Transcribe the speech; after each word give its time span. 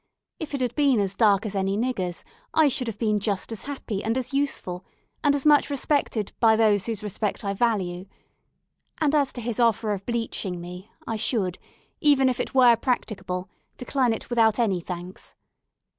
If 0.39 0.55
it 0.55 0.61
had 0.61 0.73
been 0.73 0.99
as 0.99 1.13
dark 1.13 1.45
as 1.45 1.53
any 1.53 1.77
nigger's, 1.77 2.23
I 2.55 2.69
should 2.69 2.87
have 2.87 2.97
been 2.97 3.19
just 3.19 3.51
as 3.51 3.65
happy 3.65 4.03
and 4.03 4.17
as 4.17 4.33
useful, 4.33 4.83
and 5.23 5.35
as 5.35 5.45
much 5.45 5.69
respected 5.69 6.31
by 6.39 6.55
those 6.55 6.87
whose 6.87 7.03
respect 7.03 7.43
I 7.45 7.53
value; 7.53 8.07
and 8.99 9.13
as 9.13 9.31
to 9.33 9.41
his 9.41 9.59
offer 9.59 9.93
of 9.93 10.03
bleaching 10.07 10.59
me, 10.59 10.89
I 11.05 11.17
should, 11.17 11.59
even 11.99 12.29
if 12.29 12.39
it 12.39 12.55
were 12.55 12.75
practicable, 12.77 13.47
decline 13.77 14.11
it 14.11 14.27
without 14.31 14.57
any 14.57 14.79
thanks. 14.81 15.35